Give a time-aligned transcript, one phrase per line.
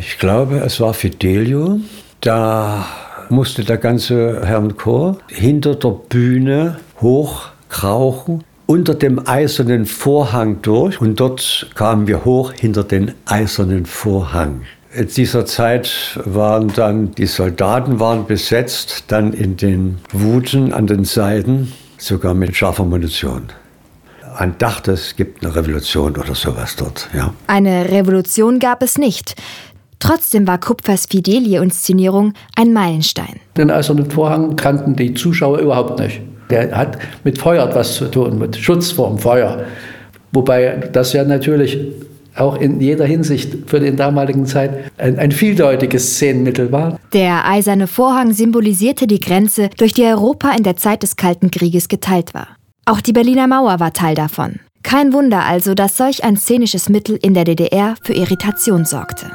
[0.00, 1.78] Ich glaube, es war Fidelio.
[2.22, 2.86] Da
[3.28, 11.02] musste der ganze Herrn Chor hinter der Bühne hochkrauchen, unter dem eisernen Vorhang durch.
[11.02, 14.62] Und dort kamen wir hoch hinter den eisernen Vorhang.
[14.94, 21.04] In dieser Zeit waren dann die Soldaten waren besetzt, dann in den Wuten an den
[21.04, 23.50] Seiten, sogar mit scharfer Munition.
[24.38, 27.10] Man dachte, es gibt eine Revolution oder sowas dort.
[27.12, 27.34] Ja.
[27.46, 29.34] Eine Revolution gab es nicht.
[30.00, 33.40] Trotzdem war Kupfers Fidelie-Inszenierung ein Meilenstein.
[33.56, 36.20] Den eisernen Vorhang kannten die Zuschauer überhaupt nicht.
[36.50, 39.64] Der hat mit Feuer etwas zu tun, mit Schutz vor dem Feuer.
[40.32, 41.78] Wobei das ja natürlich
[42.36, 46.98] auch in jeder Hinsicht für den damaligen Zeit ein, ein, vieldeutiges Szenenmittel war.
[47.12, 51.88] Der eiserne Vorhang symbolisierte die Grenze, durch die Europa in der Zeit des Kalten Krieges
[51.88, 52.48] geteilt war.
[52.86, 54.60] Auch die Berliner Mauer war Teil davon.
[54.82, 59.26] Kein Wunder also, dass solch ein szenisches Mittel in der DDR für Irritation sorgte.